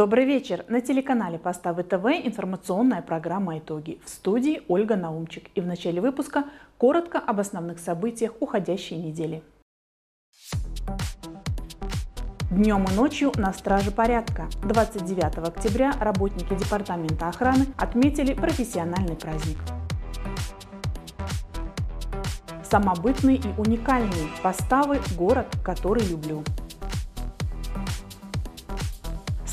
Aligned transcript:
Добрый 0.00 0.24
вечер. 0.24 0.64
На 0.68 0.80
телеканале 0.80 1.38
Поставы 1.38 1.82
ТВ 1.82 2.06
информационная 2.24 3.02
программа 3.02 3.58
«Итоги». 3.58 4.00
В 4.02 4.08
студии 4.08 4.62
Ольга 4.66 4.96
Наумчик. 4.96 5.50
И 5.54 5.60
в 5.60 5.66
начале 5.66 6.00
выпуска 6.00 6.46
коротко 6.78 7.18
об 7.18 7.38
основных 7.38 7.78
событиях 7.78 8.32
уходящей 8.40 8.96
недели. 8.96 9.42
Днем 12.50 12.86
и 12.90 12.94
ночью 12.94 13.30
на 13.36 13.52
страже 13.52 13.90
порядка. 13.90 14.48
29 14.62 15.46
октября 15.46 15.92
работники 16.00 16.54
Департамента 16.54 17.28
охраны 17.28 17.66
отметили 17.76 18.32
профессиональный 18.32 19.16
праздник. 19.16 19.58
Самобытный 22.64 23.36
и 23.36 23.60
уникальный. 23.60 24.30
Поставы– 24.42 24.98
город, 25.18 25.48
который 25.62 26.08
люблю. 26.08 26.42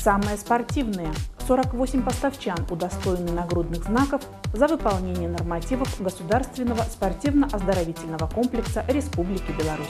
Самые 0.08 0.38
спортивные. 0.38 1.12
48 1.46 2.02
поставчан 2.02 2.56
удостоены 2.70 3.30
нагрудных 3.30 3.84
знаков 3.84 4.22
за 4.54 4.66
выполнение 4.66 5.28
нормативов 5.28 6.00
Государственного 6.00 6.80
спортивно-оздоровительного 6.84 8.26
комплекса 8.26 8.86
Республики 8.88 9.52
Беларусь. 9.60 9.86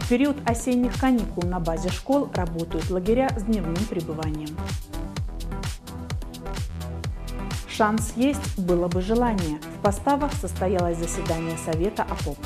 В 0.00 0.08
период 0.08 0.36
осенних 0.44 0.98
каникул 0.98 1.44
на 1.44 1.60
базе 1.60 1.90
школ 1.90 2.28
работают 2.34 2.90
лагеря 2.90 3.30
с 3.38 3.44
дневным 3.44 3.84
пребыванием. 3.88 4.56
Шанс 7.68 8.14
есть, 8.16 8.58
было 8.58 8.88
бы 8.88 9.00
желание. 9.00 9.60
В 9.78 9.80
поставах 9.80 10.32
состоялось 10.32 10.98
заседание 10.98 11.56
Совета 11.56 12.02
ОПОП. 12.02 12.38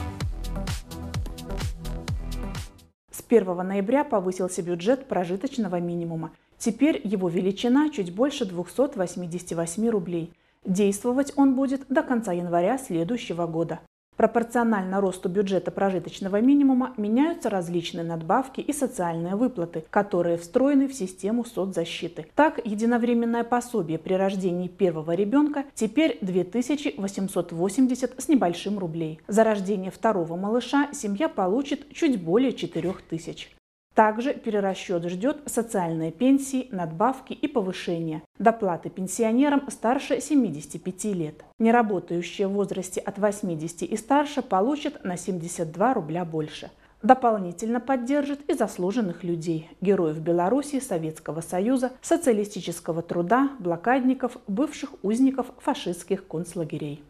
1 3.29 3.57
ноября 3.57 4.05
повысился 4.05 4.62
бюджет 4.62 5.07
прожиточного 5.07 5.81
минимума. 5.81 6.33
Теперь 6.59 7.01
его 7.05 7.29
величина 7.29 7.91
чуть 7.91 8.15
больше 8.15 8.45
288 8.45 9.89
рублей. 9.89 10.33
Действовать 10.65 11.33
он 11.37 11.55
будет 11.55 11.87
до 11.89 12.03
конца 12.03 12.33
января 12.33 12.79
следующего 12.79 13.47
года. 13.47 13.81
Пропорционально 14.19 15.00
росту 15.00 15.28
бюджета 15.28 15.70
прожиточного 15.70 16.41
минимума 16.41 16.92
меняются 16.97 17.50
различные 17.50 18.05
надбавки 18.05 18.60
и 18.60 18.72
социальные 18.72 19.36
выплаты, 19.36 19.84
которые 19.91 20.38
встроены 20.38 20.88
в 20.88 20.92
систему 20.92 21.44
соцзащиты. 21.44 22.27
Так, 22.34 22.60
единовременное 22.64 23.44
пособие 23.44 23.97
при 23.97 24.14
рождении 24.14 24.66
первого 24.66 25.12
ребенка 25.12 25.66
теперь 25.72 26.19
2880 26.20 28.20
с 28.20 28.28
небольшим 28.28 28.80
рублей. 28.80 29.20
За 29.28 29.44
рождение 29.44 29.92
второго 29.92 30.34
малыша 30.34 30.88
семья 30.92 31.28
получит 31.28 31.88
чуть 31.92 32.20
более 32.20 32.53
4000. 32.53 33.58
Также 33.98 34.32
перерасчет 34.32 35.02
ждет 35.08 35.38
социальные 35.46 36.12
пенсии, 36.12 36.68
надбавки 36.70 37.32
и 37.32 37.48
повышения, 37.48 38.22
доплаты 38.38 38.91
пенсионерам 38.91 39.68
старше 39.72 40.20
75 40.20 41.04
лет. 41.16 41.44
Неработающие 41.58 42.46
в 42.46 42.52
возрасте 42.52 43.00
от 43.00 43.19
80 43.19 43.82
и 43.82 43.96
старше 43.96 44.41
получат 44.41 45.02
на 45.02 45.16
72 45.16 45.94
рубля 45.94 46.24
больше. 46.24 46.70
Дополнительно 47.02 47.80
поддержит 47.80 48.48
и 48.48 48.54
заслуженных 48.54 49.24
людей, 49.24 49.69
героев 49.80 50.20
Беларуси, 50.20 50.78
Советского 50.78 51.41
Союза, 51.41 51.91
социалистического 52.00 53.03
труда, 53.03 53.50
блокадников, 53.58 54.37
бывших 54.47 54.91
узников 55.03 55.47
фашистских 55.58 56.25
концлагерей. 56.28 57.03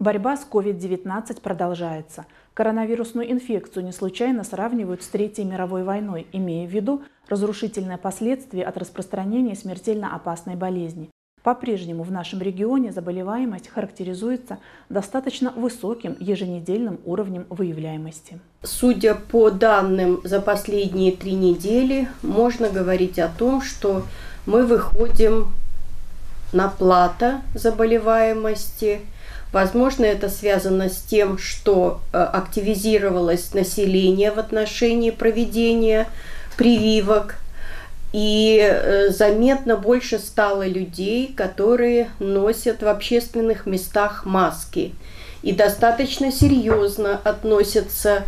Борьба 0.00 0.36
с 0.36 0.46
COVID-19 0.50 1.40
продолжается. 1.40 2.26
Коронавирусную 2.52 3.30
инфекцию 3.30 3.84
не 3.84 3.92
случайно 3.92 4.42
сравнивают 4.42 5.02
с 5.02 5.06
Третьей 5.06 5.44
мировой 5.44 5.84
войной, 5.84 6.26
имея 6.32 6.66
в 6.66 6.70
виду 6.70 7.02
разрушительные 7.28 7.96
последствия 7.96 8.64
от 8.64 8.76
распространения 8.76 9.54
смертельно 9.54 10.14
опасной 10.14 10.56
болезни. 10.56 11.10
По-прежнему 11.44 12.02
в 12.02 12.10
нашем 12.10 12.40
регионе 12.40 12.90
заболеваемость 12.90 13.68
характеризуется 13.68 14.58
достаточно 14.88 15.50
высоким 15.50 16.16
еженедельным 16.18 16.98
уровнем 17.04 17.46
выявляемости. 17.50 18.40
Судя 18.62 19.14
по 19.14 19.50
данным 19.50 20.20
за 20.24 20.40
последние 20.40 21.12
три 21.12 21.34
недели, 21.34 22.08
можно 22.22 22.68
говорить 22.68 23.18
о 23.18 23.28
том, 23.28 23.60
что 23.60 24.02
мы 24.46 24.66
выходим 24.66 25.52
на 26.52 26.68
плата 26.68 27.42
заболеваемости– 27.54 29.02
Возможно, 29.54 30.04
это 30.04 30.30
связано 30.30 30.88
с 30.88 30.96
тем, 30.96 31.38
что 31.38 32.00
э, 32.12 32.18
активизировалось 32.18 33.54
население 33.54 34.32
в 34.32 34.40
отношении 34.40 35.12
проведения 35.12 36.08
прививок, 36.56 37.36
и 38.12 38.58
э, 38.60 39.10
заметно 39.10 39.76
больше 39.76 40.18
стало 40.18 40.66
людей, 40.66 41.32
которые 41.32 42.10
носят 42.18 42.82
в 42.82 42.88
общественных 42.88 43.64
местах 43.64 44.26
маски 44.26 44.92
и 45.44 45.52
достаточно 45.52 46.32
серьезно 46.32 47.20
относятся 47.22 48.24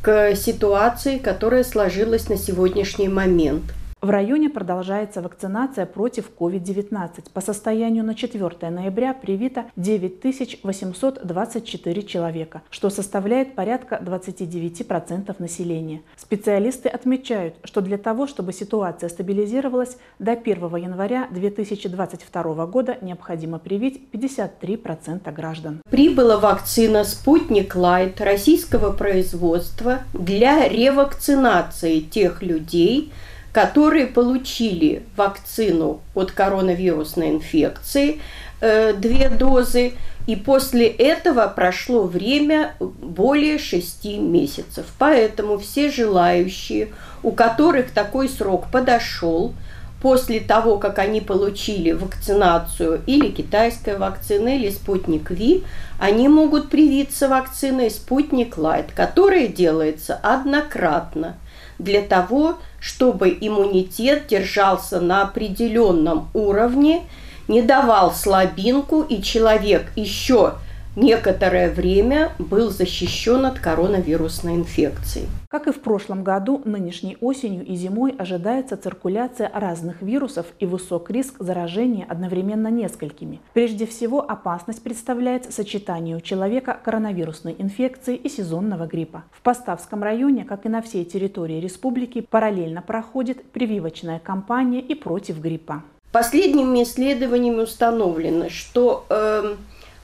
к 0.00 0.36
ситуации, 0.36 1.18
которая 1.18 1.64
сложилась 1.64 2.28
на 2.28 2.36
сегодняшний 2.36 3.08
момент– 3.08 3.64
в 4.02 4.10
районе 4.10 4.50
продолжается 4.50 5.22
вакцинация 5.22 5.86
против 5.86 6.32
COVID-19. 6.36 7.30
По 7.32 7.40
состоянию 7.40 8.04
на 8.04 8.16
4 8.16 8.68
ноября 8.68 9.14
привито 9.14 9.66
9824 9.76 12.02
человека, 12.02 12.62
что 12.68 12.90
составляет 12.90 13.54
порядка 13.54 14.02
29% 14.04 15.36
населения. 15.38 16.02
Специалисты 16.16 16.88
отмечают, 16.88 17.54
что 17.62 17.80
для 17.80 17.96
того, 17.96 18.26
чтобы 18.26 18.52
ситуация 18.52 19.08
стабилизировалась, 19.08 19.96
до 20.18 20.32
1 20.32 20.76
января 20.76 21.28
2022 21.30 22.66
года 22.66 22.98
необходимо 23.02 23.60
привить 23.60 24.02
53% 24.12 25.32
граждан. 25.32 25.80
Прибыла 25.88 26.38
вакцина 26.38 27.04
«Спутник 27.04 27.76
Лайт» 27.76 28.20
российского 28.20 28.90
производства 28.90 30.00
для 30.12 30.68
ревакцинации 30.68 32.00
тех 32.00 32.42
людей, 32.42 33.12
которые 33.52 34.06
получили 34.06 35.02
вакцину 35.16 36.00
от 36.14 36.32
коронавирусной 36.32 37.30
инфекции, 37.30 38.20
э, 38.60 38.94
две 38.94 39.28
дозы, 39.28 39.92
и 40.26 40.36
после 40.36 40.86
этого 40.86 41.46
прошло 41.48 42.04
время 42.04 42.74
более 42.80 43.58
шести 43.58 44.18
месяцев. 44.18 44.86
Поэтому 44.98 45.58
все 45.58 45.90
желающие, 45.90 46.90
у 47.22 47.32
которых 47.32 47.90
такой 47.90 48.28
срок 48.28 48.66
подошел, 48.70 49.52
после 50.00 50.40
того, 50.40 50.78
как 50.78 50.98
они 50.98 51.20
получили 51.20 51.92
вакцинацию 51.92 53.02
или 53.06 53.28
китайская 53.28 53.96
вакцина, 53.96 54.56
или 54.56 54.68
спутник 54.68 55.30
Ви, 55.30 55.62
они 56.00 56.28
могут 56.28 56.70
привиться 56.70 57.28
вакциной 57.28 57.88
спутник 57.88 58.58
Лайт, 58.58 58.90
которая 58.92 59.46
делается 59.46 60.18
однократно 60.20 61.36
для 61.78 62.02
того, 62.02 62.58
чтобы 62.80 63.36
иммунитет 63.40 64.26
держался 64.26 65.00
на 65.00 65.22
определенном 65.22 66.28
уровне, 66.34 67.02
не 67.48 67.62
давал 67.62 68.12
слабинку, 68.12 69.02
и 69.02 69.22
человек 69.22 69.92
еще 69.96 70.54
некоторое 70.96 71.70
время 71.70 72.32
был 72.38 72.70
защищен 72.70 73.46
от 73.46 73.58
коронавирусной 73.58 74.54
инфекции. 74.54 75.26
Как 75.48 75.66
и 75.66 75.72
в 75.72 75.80
прошлом 75.80 76.24
году, 76.24 76.62
нынешней 76.64 77.16
осенью 77.20 77.64
и 77.64 77.74
зимой 77.74 78.14
ожидается 78.18 78.76
циркуляция 78.76 79.50
разных 79.52 80.02
вирусов 80.02 80.46
и 80.58 80.66
высок 80.66 81.10
риск 81.10 81.34
заражения 81.38 82.06
одновременно 82.08 82.68
несколькими. 82.68 83.40
Прежде 83.52 83.86
всего, 83.86 84.20
опасность 84.20 84.82
представляет 84.82 85.52
сочетание 85.52 86.16
у 86.16 86.20
человека 86.20 86.78
коронавирусной 86.82 87.54
инфекции 87.58 88.16
и 88.16 88.28
сезонного 88.28 88.86
гриппа. 88.86 89.24
В 89.32 89.42
Поставском 89.42 90.02
районе, 90.02 90.44
как 90.44 90.66
и 90.66 90.68
на 90.68 90.82
всей 90.82 91.04
территории 91.04 91.60
республики, 91.60 92.26
параллельно 92.28 92.82
проходит 92.82 93.44
прививочная 93.52 94.18
кампания 94.18 94.80
и 94.80 94.94
против 94.94 95.40
гриппа. 95.40 95.82
Последними 96.12 96.82
исследованиями 96.82 97.62
установлено, 97.62 98.50
что 98.50 99.06
э, 99.08 99.54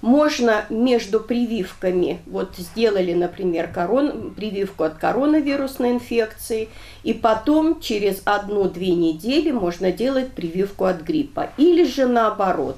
можно 0.01 0.65
между 0.71 1.21
прививками, 1.21 2.21
вот 2.27 2.55
сделали, 2.57 3.15
например, 3.15 3.69
корон, 3.69 4.33
прививку 4.35 4.85
от 4.85 4.95
коронавирусной 4.95 5.91
инфекции, 5.93 6.69
и 7.03 7.13
потом 7.13 7.81
через 7.81 8.23
одну-две 8.25 8.91
недели 8.91 9.51
можно 9.51 9.91
делать 9.91 10.33
прививку 10.33 10.85
от 10.85 11.03
гриппа. 11.03 11.51
Или 11.57 11.85
же 11.85 12.07
наоборот. 12.07 12.77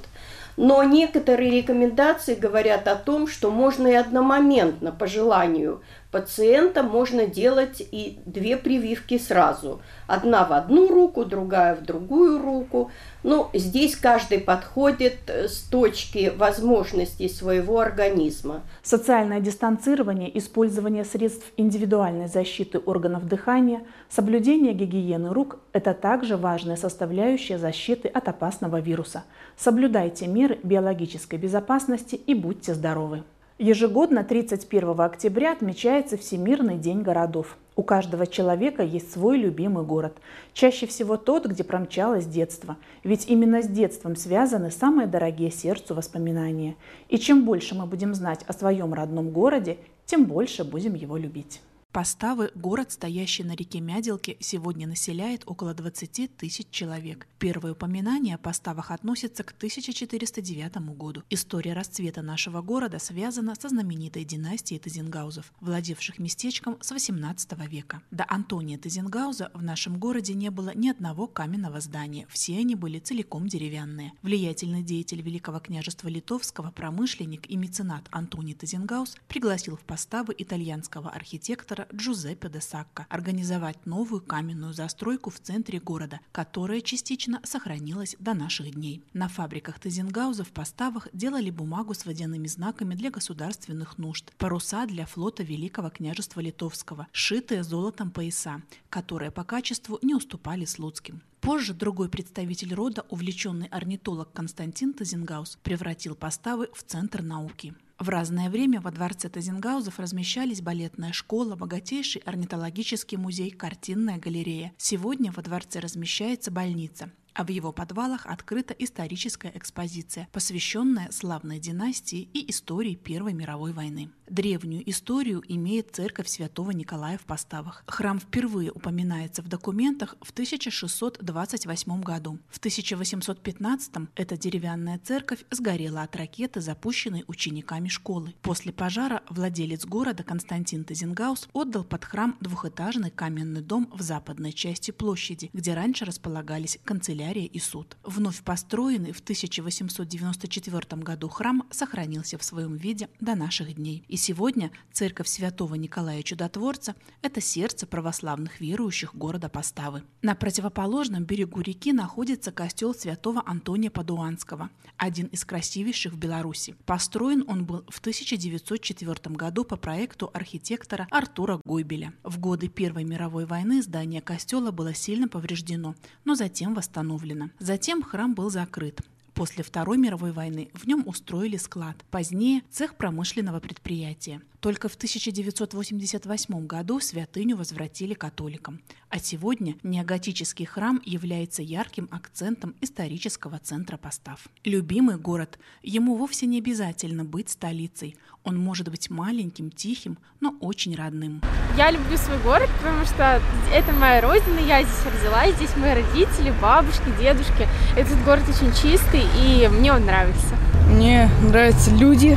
Но 0.57 0.83
некоторые 0.83 1.51
рекомендации 1.51 2.35
говорят 2.35 2.87
о 2.89 2.97
том, 2.97 3.29
что 3.29 3.51
можно 3.51 3.87
и 3.89 3.95
одномоментно, 3.95 4.93
по 4.93 5.07
желанию 5.07 5.81
пациента, 6.11 6.83
можно 6.83 7.27
делать 7.27 7.81
и 7.81 8.19
две 8.27 8.57
прививки 8.57 9.19
сразу. 9.19 9.81
Одна 10.07 10.45
в 10.45 10.53
одну 10.53 10.89
руку, 10.89 11.25
другая 11.25 11.77
в 11.77 11.83
другую 11.83 12.43
руку. 12.43 12.91
Ну, 13.23 13.49
здесь 13.55 13.97
каждый 13.97 14.41
подходит 14.41 15.19
э, 15.29 15.47
с 15.49 15.61
точки 15.61 16.33
возможностей 16.37 17.29
своего 17.29 17.81
организма. 17.81 18.63
Социальное 18.83 19.41
дистанцирование, 19.41 20.37
использование 20.39 21.05
средств 21.05 21.47
индивидуальной 21.57 22.27
защиты 22.27 22.79
органов 22.79 23.29
дыхания, 23.29 23.83
соблюдение 24.09 24.73
гигиены 24.73 25.33
рук– 25.33 25.59
это 25.73 25.95
также 25.95 26.37
важная 26.37 26.77
составляющая 26.77 27.59
защиты 27.59 28.09
от 28.09 28.29
опасного 28.29 28.81
вируса. 28.81 29.25
Соблюдайте 29.57 30.27
меры 30.27 30.59
биологической 30.63 31.39
безопасности 31.39 32.17
и 32.17 32.35
будьте 32.35 32.75
здоровы! 32.75 33.23
Ежегодно 33.63 34.25
31 34.25 34.99
октября 35.03 35.53
отмечается 35.53 36.17
Всемирный 36.17 36.79
день 36.79 37.03
городов. 37.03 37.59
У 37.77 37.83
каждого 37.83 38.27
человека 38.27 38.83
есть 38.83 39.13
свой 39.13 39.37
любимый 39.37 39.85
город. 39.85 40.17
Чаще 40.55 40.87
всего 40.87 41.19
тот, 41.19 41.45
где 41.45 41.63
промчалось 41.63 42.25
детство. 42.25 42.79
Ведь 43.05 43.29
именно 43.29 43.61
с 43.61 43.67
детством 43.67 44.17
связаны 44.17 44.71
самые 44.71 45.07
дорогие 45.07 45.51
сердцу 45.51 45.95
воспоминания. 45.95 46.75
И 47.11 47.19
чем 47.19 47.45
больше 47.45 47.75
мы 47.75 47.85
будем 47.85 48.15
знать 48.15 48.41
о 48.47 48.55
своем 48.55 48.95
родном 48.95 49.29
городе, 49.29 49.77
тем 50.07 50.25
больше 50.25 50.65
будем 50.65 50.95
его 50.95 51.19
любить. 51.19 51.61
Поставы– 51.93 52.53
город, 52.55 52.93
стоящий 52.93 53.43
на 53.43 53.57
реке 53.57 53.81
Мяделки, 53.81 54.37
сегодня 54.39 54.87
населяет 54.87 55.43
около 55.47 55.75
20 55.75 56.37
тысяч 56.37 56.69
человек. 56.71 57.27
Первые 57.41 57.73
упоминания 57.73 58.37
о 58.37 58.39
поставах 58.39 58.93
относятся 58.93 59.43
к 59.43 59.51
1409 59.51 60.77
году. 60.97 61.25
История 61.31 61.73
расцвета 61.73 62.23
нашего 62.23 62.63
города 62.63 63.01
связана 63.01 63.57
со 63.57 63.71
знаменитой 63.71 64.25
династией 64.25 64.79
Тазингаузов, 64.79 65.53
владевших 65.61 66.21
местечком 66.21 66.79
с 66.81 66.93
18 66.93 67.59
века. 67.67 68.03
До 68.13 68.25
Антония 68.29 68.79
Тазингауза 68.79 69.51
в 69.53 69.63
нашем 69.65 69.99
городе 69.99 70.35
не 70.35 70.51
было 70.51 70.73
ни 70.73 70.91
одного 70.91 71.27
каменного 71.27 71.81
здания, 71.81 72.29
все 72.31 72.59
они 72.59 72.77
были 72.77 73.01
целиком 73.01 73.49
деревянные. 73.49 74.13
Влиятельный 74.23 74.85
деятель 74.85 75.23
Великого 75.23 75.59
княжества 75.59 76.07
Литовского, 76.07 76.71
промышленник 76.71 77.51
и 77.51 77.57
меценат 77.57 78.07
Антоний 78.13 78.55
Тазингауз 78.55 79.17
пригласил 79.27 79.77
в 79.77 79.81
поставы 79.81 80.37
итальянского 80.39 81.11
архитектора 81.11 81.80
архитектора 81.81 81.87
Джузеппе 81.95 82.49
де 82.49 82.61
Сакко 82.61 83.07
организовать 83.09 83.87
новую 83.87 84.21
каменную 84.21 84.73
застройку 84.73 85.31
в 85.31 85.39
центре 85.39 85.81
города, 85.81 86.21
которая 86.33 86.81
частично 86.81 87.41
сохранилась 87.45 88.17
до 88.19 88.35
наших 88.35 88.75
дней. 88.75 89.03
На 89.13 89.29
фабриках 89.29 89.79
Тазингауза 89.79 90.45
в 90.45 90.51
поставах 90.53 91.09
делали 91.13 91.51
бумагу 91.51 91.95
с 91.95 92.07
водяными 92.07 92.49
знаками 92.49 92.95
для 92.95 93.11
государственных 93.11 93.99
нужд, 93.99 94.33
паруса 94.39 94.87
для 94.87 95.07
флота 95.07 95.43
Великого 95.43 95.91
княжества 95.91 96.41
Литовского, 96.41 97.07
шитые 97.13 97.63
золотом 97.63 98.11
пояса, 98.11 98.63
которые 98.89 99.31
по 99.31 99.45
качеству 99.45 99.99
не 100.03 100.15
уступали 100.15 100.65
слуцким. 100.65 101.23
Позже 101.41 101.73
другой 101.73 102.09
представитель 102.09 102.75
рода, 102.75 103.05
увлеченный 103.09 103.69
орнитолог 103.69 104.31
Константин 104.33 104.93
Тазингаус, 104.93 105.59
превратил 105.63 106.15
поставы 106.15 106.69
в 106.75 106.83
центр 106.83 107.23
науки. 107.23 107.75
В 108.01 108.09
разное 108.09 108.49
время 108.49 108.81
во 108.81 108.91
дворце 108.91 109.29
Тазингаузов 109.29 109.99
размещались 109.99 110.63
балетная 110.63 111.13
школа, 111.13 111.55
богатейший 111.55 112.23
орнитологический 112.23 113.19
музей, 113.19 113.51
картинная 113.51 114.17
галерея. 114.17 114.73
Сегодня 114.79 115.31
во 115.31 115.43
дворце 115.43 115.81
размещается 115.81 116.51
больница 116.51 117.13
а 117.35 117.45
в 117.45 117.49
его 117.49 117.73
подвалах 117.73 118.27
открыта 118.27 118.75
историческая 118.79 119.53
экспозиция, 119.55 120.29
посвященная 120.33 121.11
славной 121.11 121.59
династии 121.59 122.29
и 122.33 122.51
истории 122.51 122.95
Первой 122.95 123.33
мировой 123.33 123.73
войны. 123.73 124.11
Древнюю 124.29 124.89
историю 124.89 125.43
имеет 125.49 125.95
церковь 125.95 126.29
святого 126.29 126.71
Николая 126.71 127.19
в 127.19 127.23
Поставах. 127.23 127.83
Храм 127.87 128.21
впервые 128.21 128.71
упоминается 128.71 129.43
в 129.43 129.49
документах 129.49 130.17
в 130.23 130.31
1628 130.31 132.01
году. 132.03 132.39
В 132.49 132.59
1815 132.59 133.93
эта 134.15 134.37
деревянная 134.37 134.99
церковь 134.99 135.45
сгорела 135.51 136.03
от 136.03 136.15
ракеты, 136.15 136.61
запущенной 136.61 137.25
учениками 137.27 137.89
школы. 137.89 138.35
После 138.43 138.73
пожара 138.73 139.23
владелец 139.29 139.85
города 139.85 140.23
Константин 140.23 140.85
Тазингаус 140.85 141.49
отдал 141.53 141.83
под 141.83 142.05
храм 142.05 142.37
двухэтажный 142.41 143.11
каменный 143.11 143.63
дом 143.63 143.91
в 143.93 144.01
западной 144.01 144.53
части 144.53 144.93
площади, 144.93 145.51
где 145.53 145.75
раньше 145.75 146.05
располагались 146.05 146.79
канцелярии 146.85 147.20
канцелярия 147.21 147.47
и 147.47 147.59
суд. 147.59 147.97
Вновь 148.03 148.43
построенный 148.43 149.13
в 149.13 149.21
1894 149.21 151.03
году 151.03 151.29
храм 151.29 151.63
сохранился 151.71 152.39
в 152.39 152.45
своем 152.45 152.77
виде 152.77 153.09
до 153.21 153.35
наших 153.35 153.75
дней. 153.75 154.05
И 154.09 154.17
сегодня 154.17 154.71
церковь 154.93 155.29
святого 155.29 155.75
Николая 155.75 156.23
Чудотворца– 156.23 156.95
это 157.23 157.41
сердце 157.41 157.87
православных 157.87 158.61
верующих 158.61 159.15
города 159.15 159.49
Поставы. 159.49 160.03
На 160.23 160.35
противоположном 160.35 161.25
берегу 161.25 161.61
реки 161.61 161.93
находится 161.93 162.53
костел 162.53 162.95
святого 162.95 163.43
Антония 163.45 163.91
Падуанского, 163.91 164.71
один 164.97 165.27
из 165.27 165.45
красивейших 165.45 166.15
в 166.15 166.19
Беларуси. 166.19 166.75
Построен 166.87 167.45
он 167.47 167.65
был 167.65 167.85
в 167.89 167.99
1904 168.01 169.35
году 169.37 169.65
по 169.65 169.77
проекту 169.77 170.31
архитектора 170.33 171.07
Артура 171.11 171.61
Гойбеля. 171.65 172.13
В 172.23 172.39
годы 172.39 172.69
Первой 172.69 173.05
мировой 173.05 173.45
войны 173.45 173.83
здание 173.83 174.21
костела 174.21 174.71
было 174.71 174.95
сильно 174.95 175.29
повреждено, 175.29 175.95
но 176.25 176.35
затем 176.35 176.75
восстановлено 176.75 177.10
восстановлено. 177.11 177.51
Затем 177.59 178.03
храм 178.03 178.35
был 178.35 178.51
закрыт. 178.51 179.01
После 179.35 179.65
Второй 179.65 179.97
мировой 179.97 180.33
войны 180.33 180.71
в 180.75 180.87
нем 180.87 181.05
устроили 181.07 181.57
склад, 181.57 181.97
позднее 182.11 182.63
цех 182.71 182.97
промышленного 182.97 183.61
предприятия. 183.61 184.43
Только 184.61 184.91
в 184.91 184.95
1988 184.95 186.67
году 186.67 187.01
святыню 187.01 187.57
возвратили 187.57 188.13
католикам. 188.13 188.81
А 189.09 189.19
сегодня 189.19 189.77
неоготический 189.83 190.67
храм 190.67 191.01
является 191.05 191.63
ярким 191.63 192.09
акцентом 192.11 192.75
исторического 192.83 193.59
центра 193.59 193.97
постав. 193.97 194.49
Любимый 194.65 195.17
город. 195.17 195.59
Ему 195.83 196.15
вовсе 196.15 196.45
не 196.45 196.59
обязательно 196.59 197.25
быть 197.25 197.49
столицей. 197.49 198.17
Он 198.45 198.59
может 198.59 198.91
быть 198.91 199.09
маленьким, 199.09 199.71
тихим, 199.71 200.19
но 200.41 200.55
очень 200.61 200.95
родным. 200.95 201.41
Я 201.79 201.91
люблю 201.91 202.19
свой 202.19 202.39
город, 202.43 202.69
потому 202.79 203.05
что 203.07 203.43
это 203.73 203.93
моя 203.93 204.21
родина, 204.21 204.59
я 204.59 204.83
здесь 204.83 205.05
родилась, 205.07 205.57
здесь 205.57 205.77
мои 205.77 205.95
родители, 205.95 206.55
бабушки, 206.61 207.05
дедушки. 207.19 207.67
Этот 207.97 208.23
город 208.25 208.45
очень 208.49 208.73
чистый, 208.75 209.25
и 209.43 209.69
мне 209.69 209.93
он 209.93 210.05
нравится. 210.05 210.57
Мне 210.89 211.31
нравятся 211.43 211.91
люди, 211.95 212.37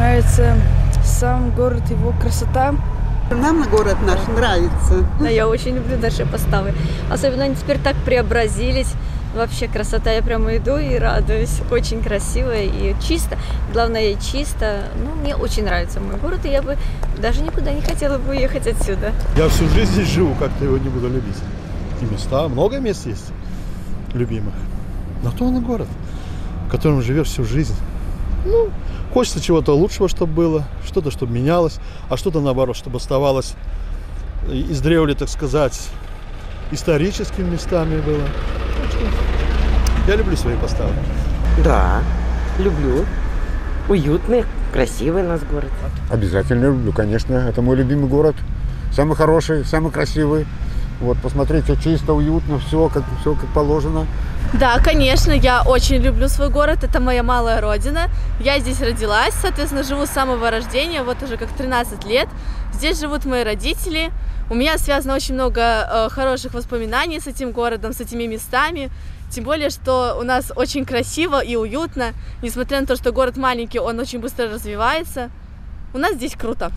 нравится 0.00 0.56
сам 1.04 1.50
город, 1.50 1.82
его 1.90 2.14
красота. 2.18 2.74
Нам 3.30 3.62
город 3.68 3.98
наш 4.06 4.18
нравится. 4.34 5.06
Да, 5.20 5.28
я 5.28 5.46
очень 5.46 5.76
люблю 5.76 5.98
наши 5.98 6.24
поставы. 6.24 6.72
Особенно 7.10 7.44
они 7.44 7.54
теперь 7.54 7.78
так 7.78 7.96
преобразились. 7.96 8.94
Вообще 9.36 9.68
красота, 9.68 10.10
я 10.10 10.22
прямо 10.22 10.56
иду 10.56 10.78
и 10.78 10.96
радуюсь. 10.96 11.60
Очень 11.70 12.02
красиво 12.02 12.54
и 12.56 12.94
чисто. 13.06 13.36
Главное, 13.74 14.14
чисто. 14.14 14.84
Ну, 15.04 15.20
мне 15.20 15.36
очень 15.36 15.64
нравится 15.64 16.00
мой 16.00 16.16
город, 16.16 16.46
и 16.46 16.48
я 16.48 16.62
бы 16.62 16.78
даже 17.20 17.42
никуда 17.42 17.70
не 17.70 17.82
хотела 17.82 18.16
бы 18.16 18.30
уехать 18.30 18.66
отсюда. 18.66 19.12
Я 19.36 19.48
всю 19.48 19.68
жизнь 19.68 19.92
здесь 19.92 20.08
живу, 20.08 20.34
как-то 20.36 20.64
его 20.64 20.78
не 20.78 20.88
буду 20.88 21.08
любить. 21.08 21.36
И 22.00 22.06
места, 22.06 22.48
много 22.48 22.78
мест 22.78 23.04
есть 23.06 23.32
любимых. 24.14 24.54
Но 25.22 25.30
то 25.30 25.44
он 25.44 25.62
город, 25.62 25.88
в 26.68 26.70
котором 26.70 27.02
живешь 27.02 27.26
всю 27.26 27.44
жизнь. 27.44 27.74
Ну, 28.46 28.70
хочется 29.12 29.40
чего-то 29.40 29.76
лучшего, 29.76 30.08
чтобы 30.08 30.32
было, 30.32 30.64
что-то, 30.86 31.10
чтобы 31.10 31.32
менялось, 31.32 31.78
а 32.08 32.16
что-то 32.16 32.40
наоборот, 32.40 32.76
чтобы 32.76 32.98
оставалось 32.98 33.54
издревле, 34.48 35.14
так 35.14 35.28
сказать, 35.28 35.88
историческими 36.70 37.50
местами 37.50 38.00
было. 38.00 38.22
Я 40.06 40.16
люблю 40.16 40.36
свои 40.36 40.56
поставы. 40.56 40.92
Да, 41.64 42.02
люблю. 42.58 43.04
Уютный, 43.88 44.44
красивый 44.72 45.24
у 45.24 45.28
нас 45.28 45.40
город. 45.50 45.70
Обязательно 46.10 46.66
люблю, 46.66 46.92
конечно. 46.92 47.34
Это 47.34 47.60
мой 47.60 47.76
любимый 47.76 48.08
город. 48.08 48.36
Самый 48.92 49.16
хороший, 49.16 49.64
самый 49.64 49.90
красивый. 49.90 50.46
Вот, 51.00 51.18
посмотрите, 51.18 51.76
чисто, 51.82 52.12
уютно, 52.12 52.58
все 52.58 52.88
как, 52.88 53.04
все 53.20 53.34
как 53.34 53.48
положено. 53.52 54.06
Да, 54.52 54.80
конечно, 54.80 55.30
я 55.30 55.62
очень 55.62 55.98
люблю 56.02 56.28
свой 56.28 56.50
город, 56.50 56.82
это 56.82 56.98
моя 56.98 57.22
малая 57.22 57.60
родина. 57.60 58.10
Я 58.40 58.58
здесь 58.58 58.80
родилась, 58.80 59.32
соответственно, 59.40 59.84
живу 59.84 60.06
с 60.06 60.10
самого 60.10 60.50
рождения, 60.50 61.04
вот 61.04 61.22
уже 61.22 61.36
как 61.36 61.52
13 61.52 62.04
лет. 62.04 62.28
Здесь 62.72 62.98
живут 62.98 63.24
мои 63.26 63.44
родители. 63.44 64.10
У 64.50 64.54
меня 64.54 64.76
связано 64.78 65.14
очень 65.14 65.34
много 65.34 65.60
э, 65.60 66.08
хороших 66.10 66.52
воспоминаний 66.54 67.20
с 67.20 67.28
этим 67.28 67.52
городом, 67.52 67.92
с 67.92 68.00
этими 68.00 68.24
местами. 68.24 68.90
Тем 69.30 69.44
более, 69.44 69.70
что 69.70 70.16
у 70.20 70.24
нас 70.24 70.50
очень 70.56 70.84
красиво 70.84 71.40
и 71.40 71.54
уютно. 71.54 72.12
Несмотря 72.42 72.80
на 72.80 72.88
то, 72.88 72.96
что 72.96 73.12
город 73.12 73.36
маленький, 73.36 73.78
он 73.78 74.00
очень 74.00 74.18
быстро 74.18 74.50
развивается. 74.50 75.30
У 75.94 75.98
нас 75.98 76.14
здесь 76.14 76.34
круто. 76.34 76.72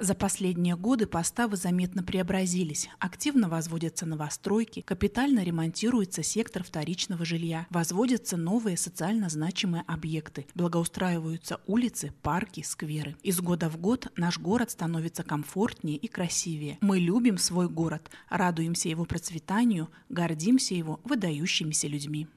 За 0.00 0.14
последние 0.14 0.76
годы 0.76 1.06
поставы 1.06 1.56
заметно 1.56 2.04
преобразились. 2.04 2.88
Активно 3.00 3.48
возводятся 3.48 4.06
новостройки, 4.06 4.80
капитально 4.80 5.42
ремонтируется 5.42 6.22
сектор 6.22 6.62
вторичного 6.62 7.24
жилья, 7.24 7.66
возводятся 7.70 8.36
новые 8.36 8.76
социально 8.76 9.28
значимые 9.28 9.82
объекты, 9.88 10.46
благоустраиваются 10.54 11.60
улицы, 11.66 12.12
парки, 12.22 12.62
скверы. 12.62 13.16
Из 13.24 13.40
года 13.40 13.68
в 13.68 13.76
год 13.78 14.06
наш 14.16 14.38
город 14.38 14.70
становится 14.70 15.24
комфортнее 15.24 15.96
и 15.96 16.06
красивее. 16.06 16.78
Мы 16.80 17.00
любим 17.00 17.36
свой 17.36 17.68
город, 17.68 18.08
радуемся 18.28 18.88
его 18.88 19.04
процветанию, 19.04 19.88
гордимся 20.08 20.74
его 20.74 21.00
выдающимися 21.02 21.88
людьми. 21.88 22.28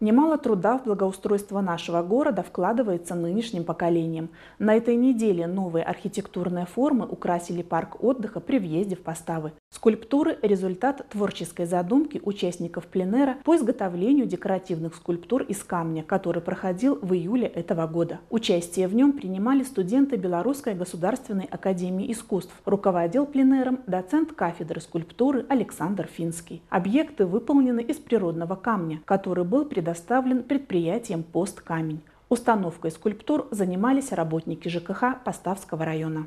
Немало 0.00 0.38
труда 0.38 0.78
в 0.78 0.84
благоустройство 0.84 1.60
нашего 1.60 2.02
города 2.02 2.42
вкладывается 2.42 3.14
нынешним 3.14 3.64
поколением. 3.64 4.30
На 4.58 4.74
этой 4.74 4.96
неделе 4.96 5.46
новые 5.46 5.84
архитектурные 5.84 6.64
формы 6.64 7.04
украсили 7.06 7.60
парк 7.60 8.02
отдыха 8.02 8.40
при 8.40 8.58
въезде 8.58 8.96
в 8.96 9.02
Поставы. 9.02 9.52
Скульптуры– 9.80 10.36
результат 10.42 11.08
творческой 11.08 11.64
задумки 11.64 12.20
участников 12.22 12.86
пленера 12.86 13.38
по 13.44 13.56
изготовлению 13.56 14.26
декоративных 14.26 14.94
скульптур 14.94 15.40
из 15.44 15.62
камня, 15.62 16.02
который 16.02 16.42
проходил 16.42 16.98
в 17.00 17.14
июле 17.14 17.46
этого 17.46 17.86
года. 17.86 18.20
Участие 18.28 18.88
в 18.88 18.94
нем 18.94 19.12
принимали 19.12 19.62
студенты 19.62 20.16
Белорусской 20.16 20.74
государственной 20.74 21.46
академии 21.46 22.12
искусств. 22.12 22.52
Руководил 22.66 23.24
пленером 23.24 23.80
доцент 23.86 24.32
кафедры 24.32 24.82
скульптуры 24.82 25.46
Александр 25.48 26.06
Финский. 26.12 26.60
Объекты 26.68 27.24
выполнены 27.24 27.80
из 27.80 27.96
природного 27.96 28.56
камня, 28.56 29.00
который 29.06 29.44
был 29.44 29.64
предоставлен 29.64 30.42
предприятием 30.42 31.22
«Посткамень». 31.22 32.02
Установкой 32.28 32.90
скульптур 32.90 33.48
занимались 33.50 34.12
работники 34.12 34.68
ЖКХ 34.68 35.22
Поставского 35.24 35.86
района. 35.86 36.26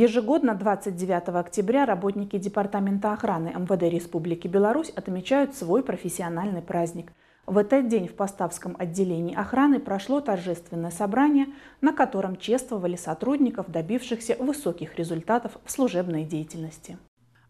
Ежегодно 0.00 0.54
29 0.54 1.30
октября 1.30 1.84
работники 1.84 2.38
Департамента 2.38 3.12
охраны 3.12 3.48
МВД 3.48 3.82
Республики 3.92 4.46
Беларусь 4.46 4.90
отмечают 4.90 5.56
свой 5.56 5.82
профессиональный 5.82 6.62
праздник. 6.62 7.12
В 7.46 7.58
этот 7.58 7.88
день 7.88 8.06
в 8.06 8.14
Поставском 8.14 8.76
отделении 8.78 9.34
охраны 9.34 9.80
прошло 9.80 10.20
торжественное 10.20 10.92
собрание, 10.92 11.46
на 11.80 11.92
котором 11.92 12.36
чествовали 12.36 12.94
сотрудников, 12.94 13.72
добившихся 13.72 14.36
высоких 14.38 14.96
результатов 14.96 15.58
в 15.64 15.72
служебной 15.72 16.22
деятельности 16.22 16.96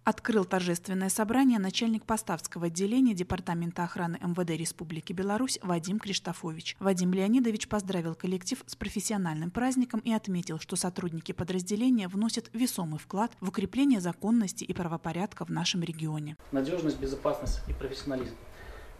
открыл 0.04 0.44
торжественное 0.44 1.08
собрание 1.08 1.58
начальник 1.58 2.04
Поставского 2.04 2.66
отделения 2.66 3.14
Департамента 3.14 3.84
охраны 3.84 4.18
МВД 4.22 4.50
Республики 4.50 5.12
Беларусь 5.12 5.58
Вадим 5.62 5.98
Криштофович. 5.98 6.76
Вадим 6.80 7.12
Леонидович 7.12 7.68
поздравил 7.68 8.14
коллектив 8.14 8.62
с 8.66 8.76
профессиональным 8.76 9.50
праздником 9.50 10.00
и 10.00 10.12
отметил, 10.12 10.58
что 10.58 10.76
сотрудники 10.76 11.32
подразделения 11.32 12.08
вносят 12.08 12.50
весомый 12.52 12.98
вклад 12.98 13.32
в 13.40 13.48
укрепление 13.48 14.00
законности 14.00 14.64
и 14.64 14.72
правопорядка 14.72 15.44
в 15.44 15.50
нашем 15.50 15.82
регионе. 15.82 16.36
Надежность, 16.52 16.98
безопасность 16.98 17.60
и 17.68 17.72
профессионализм. 17.72 18.34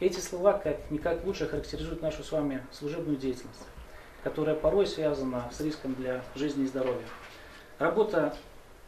Эти 0.00 0.21
слова 0.21 0.52
как 0.52 0.90
никак 0.90 1.25
лучше 1.25 1.47
характеризуют 1.47 2.02
нашу 2.02 2.23
с 2.23 2.31
вами 2.31 2.62
служебную 2.71 3.17
деятельность, 3.17 3.67
которая 4.23 4.55
порой 4.55 4.87
связана 4.87 5.50
с 5.52 5.61
риском 5.61 5.95
для 5.95 6.25
жизни 6.37 6.64
и 6.64 6.67
здоровья. 6.69 7.07
Работа 7.81 8.37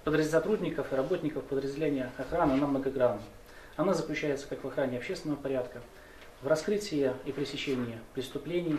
сотрудников 0.04 0.92
и 0.92 0.96
работников 0.96 1.44
подразделения 1.44 2.10
охраны, 2.16 2.52
она 2.52 2.66
многогранна. 2.66 3.22
Она 3.76 3.94
заключается 3.94 4.46
как 4.46 4.64
в 4.64 4.66
охране 4.66 4.98
общественного 4.98 5.38
порядка, 5.38 5.80
в 6.42 6.46
раскрытии 6.46 7.12
и 7.26 7.32
пресечении 7.32 7.98
преступлений, 8.14 8.78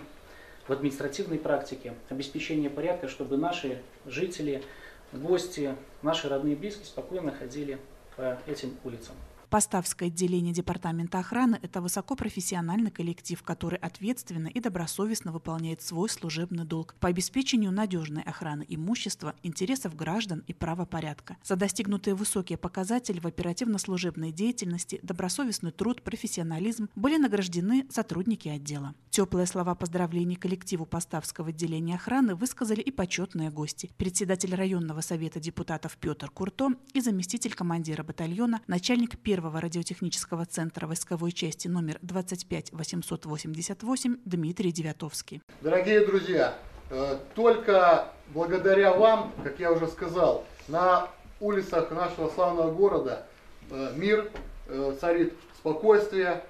в 0.68 0.72
административной 0.72 1.40
практике, 1.40 1.94
обеспечении 2.10 2.68
порядка, 2.68 3.08
чтобы 3.08 3.38
наши 3.38 3.82
жители, 4.06 4.64
гости, 5.12 5.76
наши 6.02 6.30
родные 6.30 6.54
и 6.54 6.58
близкие 6.58 6.86
спокойно 6.86 7.32
ходили 7.32 7.78
по 8.16 8.38
этим 8.48 8.78
улицам. 8.84 9.16
Поставское 9.52 10.08
отделение 10.08 10.54
Департамента 10.54 11.20
охраны– 11.20 11.60
это 11.62 11.82
высокопрофессиональный 11.82 12.90
коллектив, 12.90 13.44
который 13.44 13.78
ответственно 13.80 14.48
и 14.48 14.62
добросовестно 14.62 15.34
выполняет 15.34 15.82
свой 15.82 16.08
служебный 16.08 16.64
долг 16.64 16.96
по 17.02 17.10
обеспечению 17.10 17.74
надежной 17.74 18.24
охраны 18.24 18.66
имущества, 18.70 19.36
интересов 19.44 19.94
граждан 19.94 20.46
и 20.48 20.54
правопорядка. 20.54 21.36
За 21.44 21.58
достигнутые 21.58 22.16
высокие 22.16 22.58
показатели 22.58 23.20
в 23.20 23.28
оперативно-служебной 23.28 24.32
деятельности, 24.32 25.02
добросовестный 25.04 25.72
труд, 25.72 26.02
профессионализм 26.02 26.88
были 26.96 27.18
награждены 27.18 27.86
сотрудники 27.90 28.48
отдела. 28.48 28.96
Теплые 29.10 29.48
слова 29.48 29.76
поздравлений 29.76 30.38
коллективу 30.38 30.86
Поставского 30.86 31.50
отделения 31.50 31.96
охраны 31.96 32.36
высказали 32.36 32.80
и 32.80 32.90
почетные 32.90 33.50
гости. 33.50 33.92
Председатель 33.98 34.56
районного 34.56 35.02
совета 35.02 35.42
депутатов 35.42 35.98
Петр 35.98 36.30
Курто 36.30 36.70
и 36.94 37.02
заместитель 37.02 37.54
командира 37.54 38.04
батальона, 38.04 38.62
начальник 38.68 39.20
первого 39.20 39.41
первого 39.42 39.60
радиотехнического 39.60 40.46
центра 40.46 40.86
войсковой 40.86 41.32
части 41.32 41.68
номер 41.68 41.98
25888 42.04 44.18
Дмитрий 44.24 44.72
Девятовский. 44.72 45.42
Дорогие 45.62 46.06
друзья, 46.06 46.54
э, 46.92 47.18
только 47.34 48.10
благодаря 48.36 48.94
вам, 48.94 49.34
как 49.44 49.60
я 49.60 49.72
уже 49.72 49.88
сказал, 49.88 50.46
на 50.68 51.10
улицах 51.40 51.90
нашего 51.90 52.30
славного 52.30 52.72
города 52.72 53.26
э, 53.72 53.94
мир 53.96 54.30
э, 54.68 54.96
царит, 55.02 55.34
спокойствие, 55.58 56.44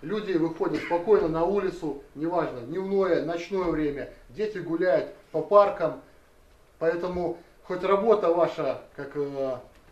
люди 0.00 0.32
выходят 0.32 0.82
спокойно 0.82 1.28
на 1.28 1.44
улицу, 1.44 2.02
неважно, 2.14 2.62
дневное, 2.62 3.22
ночное 3.22 3.70
время, 3.70 4.08
дети 4.30 4.56
гуляют 4.56 5.12
по 5.30 5.42
паркам, 5.42 6.00
поэтому 6.78 7.36
хоть 7.64 7.84
работа 7.84 8.32
ваша, 8.32 8.80
как 8.96 9.14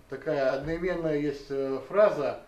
такая 0.09 0.53
одноименная 0.53 1.19
есть 1.19 1.47
э, 1.51 1.81
фраза, 1.89 2.41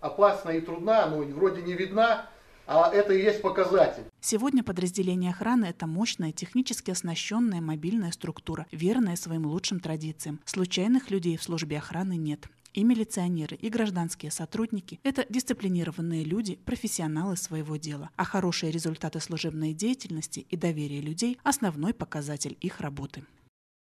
опасна 0.00 0.50
и 0.50 0.60
трудна, 0.60 1.06
но 1.06 1.18
вроде 1.18 1.62
не 1.62 1.74
видна, 1.74 2.28
а 2.66 2.90
это 2.92 3.12
и 3.12 3.22
есть 3.22 3.42
показатель. 3.42 4.04
Сегодня 4.20 4.62
подразделение 4.62 5.30
охраны– 5.30 5.64
это 5.66 5.86
мощная, 5.86 6.32
технически 6.32 6.90
оснащенная 6.90 7.60
мобильная 7.60 8.12
структура, 8.12 8.66
верная 8.72 9.16
своим 9.16 9.46
лучшим 9.46 9.80
традициям. 9.80 10.40
Случайных 10.44 11.10
людей 11.10 11.36
в 11.36 11.42
службе 11.42 11.78
охраны 11.78 12.16
нет. 12.16 12.48
И 12.72 12.84
милиционеры, 12.84 13.56
и 13.56 13.68
гражданские 13.68 14.30
сотрудники– 14.30 14.98
это 15.02 15.26
дисциплинированные 15.28 16.24
люди, 16.24 16.58
профессионалы 16.64 17.36
своего 17.36 17.76
дела. 17.76 18.08
А 18.16 18.24
хорошие 18.24 18.72
результаты 18.72 19.20
служебной 19.20 19.74
деятельности 19.74 20.46
и 20.48 20.56
доверие 20.56 21.02
людей– 21.02 21.38
основной 21.42 21.92
показатель 21.92 22.56
их 22.60 22.80
работы. 22.80 23.24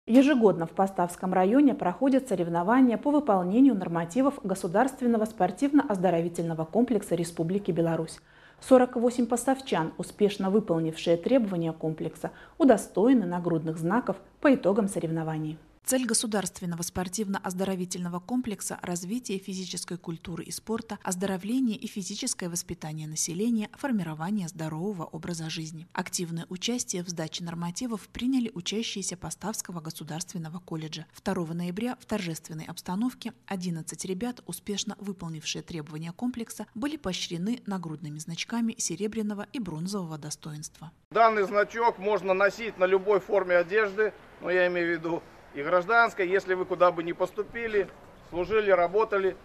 Ежегодно 0.09 0.65
в 0.65 0.71
Поставском 0.71 1.35
районе 1.35 1.75
проходят 1.75 2.29
соревнования 2.29 2.97
по 2.97 3.11
выполнению 3.11 3.75
нормативов 3.75 4.41
Государственного 4.43 5.27
спортивно-оздоровительного 5.27 6.65
комплекса 6.65 7.15
Республики 7.15 7.73
Беларусь. 7.73 8.19
48 8.63 9.27
поставчан, 9.27 9.93
успешно 9.99 10.49
выполнившие 10.49 11.19
требования 11.19 11.75
комплекса, 11.75 12.31
удостоены 12.57 13.27
нагрудных 13.27 13.77
знаков 13.77 14.17
по 14.41 14.55
итогам 14.55 14.89
соревнований. 14.89 15.59
Цель 15.89 16.05
государственного 16.05 16.83
спортивно-оздоровительного 16.83 18.21
комплекса– 18.21 18.79
развитие 18.83 19.39
физической 19.39 19.97
культуры 19.97 20.45
и 20.45 20.51
спорта, 20.51 20.99
оздоровление 21.03 21.79
и 21.79 21.87
физическое 21.87 22.51
воспитание 22.51 23.09
населения, 23.09 23.71
формирование 23.73 24.49
здорового 24.49 25.05
образа 25.05 25.49
жизни. 25.49 25.87
Активное 25.95 26.45
участие 26.51 27.03
в 27.03 27.09
сдаче 27.09 27.43
нормативов 27.43 28.07
приняли 28.09 28.51
учащиеся 28.53 29.17
Поставского 29.17 29.81
государственного 29.81 30.59
колледжа. 30.59 31.07
2 31.25 31.55
ноября 31.55 31.97
в 31.99 32.05
торжественной 32.05 32.67
обстановке 32.67 33.33
11 33.47 34.05
ребят, 34.05 34.43
успешно 34.45 34.95
выполнившие 35.01 35.63
требования 35.63 36.13
комплекса, 36.13 36.67
были 36.75 36.99
поощрены 36.99 37.63
нагрудными 37.65 38.19
значками 38.19 38.75
серебряного 38.77 39.47
и 39.55 39.59
бронзового 39.59 40.19
достоинства. 40.19 40.93
Данный 41.13 41.45
значок 41.45 41.97
можно 41.97 42.35
носить 42.35 42.77
на 42.77 42.85
любой 42.85 43.21
форме 43.21 43.57
одежды, 43.57 44.13
но 44.43 44.51
я 44.51 44.67
имею 44.67 44.87
в 44.87 44.91
виду 44.91 45.23
и 45.55 45.63
гражданской, 45.63 46.29
если 46.29 46.55
вы 46.55 46.65
куда 46.65 46.91
бы 46.91 47.03
ни 47.03 47.13
поступили, 47.13 47.89
служили, 48.31 48.71
работали. 48.71 49.37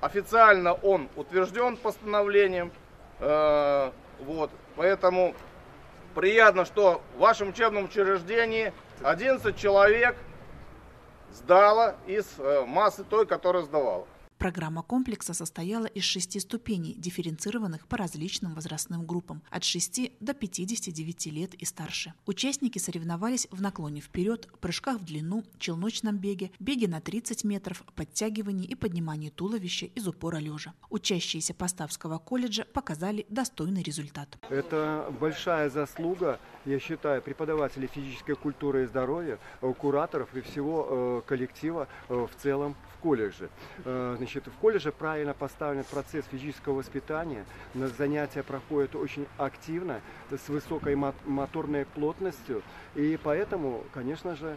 Официально 0.00 0.72
он 0.74 1.08
утвержден 1.16 1.76
постановлением. 1.76 2.72
Э, 3.20 3.90
вот, 4.20 4.50
поэтому 4.76 5.34
приятно, 6.14 6.64
что 6.64 7.02
в 7.16 7.20
вашем 7.20 7.50
учебном 7.50 7.84
учреждении 7.84 8.72
11 9.02 9.56
человек 9.56 10.16
сдало 11.32 11.96
из 12.06 12.26
э, 12.38 12.64
массы 12.66 13.04
той, 13.04 13.26
которая 13.26 13.62
сдавала. 13.62 14.06
Программа 14.42 14.82
комплекса 14.82 15.34
состояла 15.34 15.86
из 15.86 16.02
шести 16.02 16.40
ступеней, 16.40 16.94
дифференцированных 16.94 17.86
по 17.86 17.96
различным 17.96 18.54
возрастным 18.54 19.06
группам 19.06 19.40
от 19.50 19.62
6 19.62 20.18
до 20.18 20.34
59 20.34 21.26
лет 21.26 21.54
и 21.54 21.64
старше. 21.64 22.12
Участники 22.26 22.80
соревновались 22.80 23.46
в 23.52 23.62
наклоне 23.62 24.00
вперед, 24.00 24.48
прыжках 24.60 24.98
в 24.98 25.04
длину, 25.04 25.44
челночном 25.60 26.18
беге, 26.18 26.50
беге 26.58 26.88
на 26.88 27.00
30 27.00 27.44
метров, 27.44 27.84
подтягивании 27.94 28.66
и 28.66 28.74
поднимании 28.74 29.30
туловища 29.30 29.86
из 29.86 30.08
упора 30.08 30.38
лежа. 30.38 30.74
Учащиеся 30.90 31.54
Поставского 31.54 32.18
колледжа 32.18 32.64
показали 32.64 33.26
достойный 33.28 33.84
результат. 33.84 34.38
Это 34.48 35.14
большая 35.20 35.70
заслуга, 35.70 36.40
я 36.64 36.80
считаю, 36.80 37.22
преподавателей 37.22 37.86
физической 37.86 38.34
культуры 38.34 38.82
и 38.82 38.86
здоровья, 38.86 39.38
э, 39.60 39.72
кураторов 39.78 40.34
и 40.34 40.40
всего 40.40 40.88
э, 40.90 41.22
коллектива 41.28 41.86
э, 42.08 42.14
в 42.14 42.42
целом 42.42 42.74
в 42.96 43.02
колледже. 43.02 43.50
Значит, 43.84 44.31
в 44.40 44.56
колледже 44.60 44.92
правильно 44.92 45.34
поставлен 45.34 45.84
процесс 45.84 46.24
физического 46.26 46.74
воспитания, 46.74 47.44
занятия 47.74 48.42
проходят 48.42 48.94
очень 48.94 49.26
активно, 49.38 50.00
с 50.30 50.48
высокой 50.48 50.94
моторной 50.94 51.84
плотностью, 51.84 52.62
и 52.94 53.18
поэтому, 53.22 53.84
конечно 53.92 54.34
же, 54.34 54.56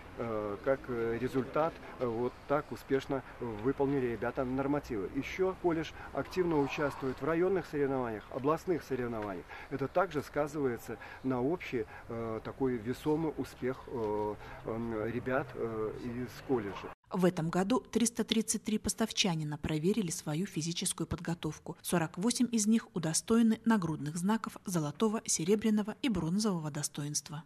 как 0.63 0.79
результат, 0.89 1.73
вот 1.99 2.33
так 2.47 2.71
успешно 2.71 3.21
выполнили 3.39 4.07
ребята 4.07 4.45
нормативы. 4.45 5.09
Еще 5.15 5.55
колледж 5.61 5.91
активно 6.13 6.59
участвует 6.59 7.21
в 7.21 7.25
районных 7.25 7.65
соревнованиях, 7.65 8.23
областных 8.31 8.83
соревнованиях. 8.83 9.45
Это 9.69 9.87
также 9.87 10.21
сказывается 10.21 10.97
на 11.23 11.41
общий 11.41 11.85
э, 12.09 12.39
такой 12.43 12.77
весомый 12.77 13.33
успех 13.37 13.77
э, 13.87 14.35
э, 14.65 15.11
ребят 15.13 15.47
э, 15.55 15.91
из 16.03 16.29
колледжа. 16.47 16.94
В 17.11 17.23
этом 17.25 17.49
году 17.49 17.79
333 17.79 18.79
поставчанина 18.79 19.57
проверили 19.57 20.09
свою 20.11 20.45
физическую 20.45 21.07
подготовку. 21.07 21.77
48 21.81 22.47
из 22.51 22.67
них 22.67 22.87
удостоены 22.93 23.59
нагрудных 23.65 24.17
знаков 24.17 24.57
золотого, 24.65 25.21
серебряного 25.25 25.95
и 26.01 26.09
бронзового 26.09 26.71
достоинства. 26.71 27.43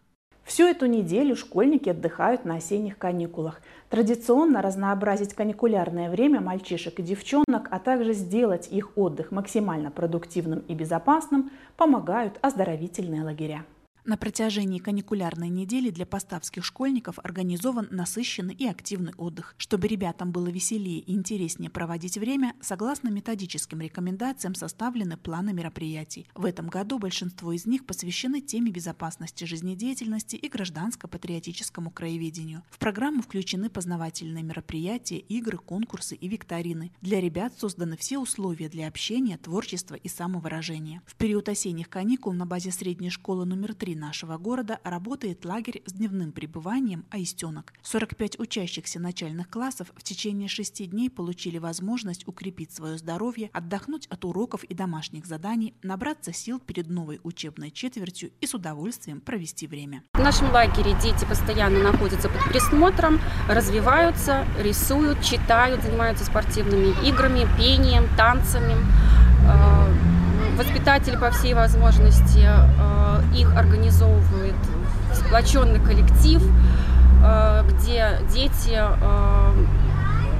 Всю 0.50 0.64
эту 0.64 0.88
неделю 0.88 1.36
школьники 1.36 1.90
отдыхают 1.90 2.44
на 2.44 2.56
осенних 2.56 2.98
каникулах. 2.98 3.62
Традиционно 3.90 4.64
разнообразить 4.64 5.36
каникулярное 5.36 6.10
время 6.10 6.42
мальчишек 6.42 7.00
и 7.00 7.04
девчонок, 7.04 7.68
а 7.70 7.78
также 7.78 8.14
сделать 8.14 8.68
их 8.72 8.98
отдых 8.98 9.32
максимально 9.32 9.92
продуктивным 9.92 10.62
и 10.62 10.74
безопасным, 10.74 11.52
помогают 11.78 12.40
оздоровительные 12.42 13.22
лагеря. 13.22 13.64
На 14.10 14.18
протяжении 14.18 14.80
каникулярной 14.80 15.50
недели 15.50 15.92
для 15.92 16.08
поставских 16.08 16.66
школьников 16.66 17.20
организован 17.22 17.90
насыщенный 17.92 18.56
и 18.56 18.66
активный 18.66 19.14
отдых. 19.18 19.54
Чтобы 19.60 19.88
ребятам 19.88 20.32
было 20.32 20.48
веселее 20.48 20.98
и 20.98 21.14
интереснее 21.14 21.70
проводить 21.70 22.18
время, 22.18 22.56
согласно 22.60 23.10
методическим 23.10 23.82
рекомендациям 23.82 24.56
составлены 24.56 25.16
планы 25.16 25.54
мероприятий. 25.54 26.28
В 26.34 26.46
этом 26.46 26.70
году 26.70 26.98
большинство 26.98 27.52
из 27.52 27.68
них 27.68 27.86
посвящены 27.86 28.42
теме 28.42 28.72
безопасности 28.72 29.44
жизнедеятельности 29.44 30.36
и 30.38 30.50
гражданско-патриотическому 30.50 31.92
краеведению. 31.92 32.64
В 32.72 32.80
программу 32.80 33.22
включены 33.22 33.70
познавательные 33.70 34.44
мероприятия, 34.44 35.20
игры, 35.20 35.60
конкурсы 35.60 36.16
и 36.16 36.28
викторины. 36.28 36.92
Для 37.02 37.22
ребят 37.22 37.54
созданы 37.60 37.96
все 37.96 38.18
условия 38.18 38.70
для 38.70 38.88
общения, 38.88 39.38
творчества 39.38 39.94
и 39.94 40.08
самовыражения. 40.08 41.04
В 41.06 41.14
период 41.14 41.48
осенних 41.48 41.90
каникул 41.90 42.34
на 42.34 42.48
базе 42.48 42.72
средней 42.72 43.12
школы 43.12 43.46
номер 43.46 43.76
3 43.76 43.99
нашего 44.00 44.38
города 44.38 44.80
работает 44.84 45.46
лагерь 45.46 45.84
с 45.86 45.94
дневным 45.94 46.32
пребыванием 46.32 47.06
«Аистенок». 47.12 47.74
45 47.84 48.40
учащихся 48.40 49.00
начальных 49.00 49.50
классов 49.50 49.92
в 49.96 50.02
течение 50.02 50.48
шести 50.48 50.86
дней 50.86 51.10
получили 51.10 51.58
возможность 51.58 52.28
укрепить 52.28 52.72
свое 52.72 52.98
здоровье, 52.98 53.50
отдохнуть 53.54 54.08
от 54.08 54.26
уроков 54.26 54.64
и 54.64 54.74
домашних 54.74 55.26
заданий, 55.26 55.76
набраться 55.84 56.34
сил 56.34 56.60
перед 56.60 56.90
новой 56.90 57.20
учебной 57.24 57.72
четвертью 57.72 58.32
и 58.42 58.48
с 58.48 58.54
удовольствием 58.54 59.22
провести 59.22 59.68
время. 59.68 60.04
В 60.14 60.20
нашем 60.20 60.52
лагере 60.52 60.96
дети 61.02 61.26
постоянно 61.26 61.80
находятся 61.80 62.30
под 62.30 62.44
присмотром, 62.46 63.20
развиваются, 63.48 64.46
рисуют, 64.60 65.22
читают, 65.22 65.84
занимаются 65.84 66.26
спортивными 66.26 66.96
играми, 67.08 67.48
пением, 67.58 68.08
танцами 68.16 68.76
Воспитатель 70.60 71.18
по 71.18 71.32
всей 71.32 71.54
возможности 71.54 72.44
э, 72.46 73.22
их 73.34 73.56
организовывает 73.56 74.56
сплоченный 75.14 75.80
коллектив, 75.80 76.44
э, 77.24 77.64
где 77.70 78.20
дети 78.34 78.78
э, 78.78 79.66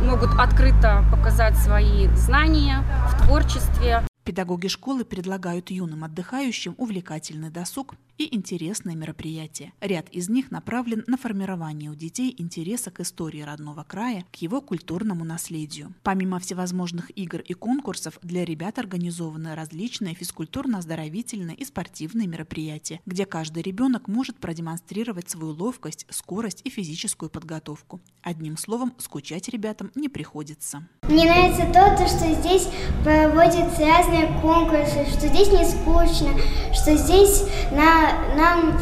могут 0.04 0.32
открыто 0.38 1.06
показать 1.10 1.56
свои 1.56 2.10
знания 2.16 2.84
в 3.08 3.24
творчестве. 3.24 4.04
Педагоги 4.26 4.68
школы 4.68 5.06
предлагают 5.06 5.72
юным 5.72 6.04
отдыхающим 6.04 6.76
увлекательный 6.78 7.50
досуг 7.50 7.96
и 8.20 8.36
интересные 8.36 8.96
мероприятия. 8.96 9.72
Ряд 9.80 10.10
из 10.10 10.30
них 10.30 10.52
направлен 10.52 11.04
на 11.08 11.18
формирование 11.18 11.90
у 11.90 11.96
детей 11.96 12.36
интереса 12.38 12.92
к 12.92 13.00
истории 13.00 13.42
родного 13.42 13.84
края, 13.84 14.26
к 14.32 14.36
его 14.36 14.62
культурному 14.62 15.24
наследию. 15.24 15.96
Помимо 16.04 16.40
всевозможных 16.40 17.18
игр 17.18 17.40
и 17.40 17.54
конкурсов, 17.54 18.20
для 18.22 18.44
ребят 18.44 18.78
организованы 18.78 19.56
различные 19.56 20.16
физкультурно-оздоровительные 20.16 21.56
и 21.56 21.64
спортивные 21.64 22.28
мероприятия, 22.28 23.00
где 23.06 23.26
каждый 23.26 23.64
ребенок 23.64 24.10
может 24.10 24.38
продемонстрировать 24.38 25.30
свою 25.30 25.54
ловкость, 25.54 26.06
скорость 26.10 26.62
и 26.66 26.70
физическую 26.70 27.30
подготовку. 27.30 28.02
Одним 28.22 28.58
словом, 28.58 28.94
скучать 28.98 29.48
ребятам 29.48 29.92
не 29.96 30.10
приходится. 30.10 30.86
Мне 31.04 31.24
нравится 31.24 31.66
то, 31.68 31.96
то, 31.98 32.08
что 32.08 32.34
здесь 32.34 32.68
проводятся 33.04 33.86
разные 33.86 34.28
конкурсы, 34.42 35.06
что 35.10 35.28
здесь 35.28 35.50
не 35.52 35.66
скучно, 35.66 36.38
что 36.74 36.96
здесь 36.98 37.44
на 37.72 38.09
нам 38.36 38.80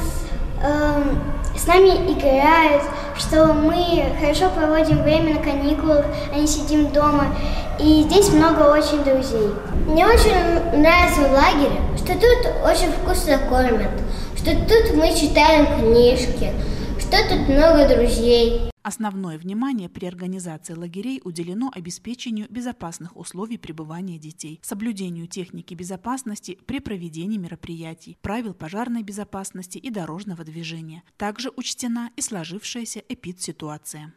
э, 0.62 1.04
с 1.58 1.66
нами 1.66 1.90
играют, 2.12 2.84
что 3.18 3.46
мы 3.54 4.06
хорошо 4.20 4.50
проводим 4.50 5.02
время 5.02 5.36
на 5.36 5.42
каникулах, 5.42 6.06
а 6.32 6.38
не 6.38 6.48
сидим 6.48 6.88
дома. 6.90 7.36
И 7.80 8.04
здесь 8.04 8.30
много 8.30 8.72
очень 8.72 9.04
друзей. 9.04 9.50
Мне 9.88 10.06
очень 10.06 10.34
нравится 10.80 11.22
в 11.22 11.32
лагере, 11.32 11.80
что 11.98 12.14
тут 12.14 12.54
очень 12.64 12.92
вкусно 12.92 13.40
кормят, 13.50 13.92
что 14.36 14.52
тут 14.52 14.96
мы 14.96 15.14
читаем 15.16 15.68
книжки, 15.80 16.52
что 17.08 17.18
тут 17.30 17.48
много 17.48 17.88
друзей. 17.88 18.70
Основное 18.84 19.38
внимание 19.38 19.88
при 19.88 20.06
организации 20.06 20.74
лагерей 20.74 21.22
уделено 21.24 21.72
обеспечению 21.74 22.48
безопасных 22.50 23.16
условий 23.16 23.58
пребывания 23.58 24.18
детей, 24.18 24.60
соблюдению 24.62 25.28
техники 25.28 25.74
безопасности 25.74 26.58
при 26.66 26.80
проведении 26.80 27.38
мероприятий, 27.38 28.18
правил 28.22 28.54
пожарной 28.54 29.04
безопасности 29.04 29.78
и 29.78 29.90
дорожного 29.90 30.44
движения. 30.44 31.04
Также 31.16 31.50
учтена 31.56 32.12
и 32.18 32.22
сложившаяся 32.22 33.02
эпид-ситуация. 33.08 34.14